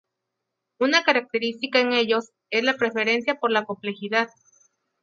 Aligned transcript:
Una 0.79 1.03
característica 1.03 1.79
en 1.79 1.93
ellos 1.93 2.31
es 2.49 2.63
la 2.63 2.75
preferencia 2.75 3.39
por 3.39 3.51
la 3.51 3.65
complejidad. 3.65 4.29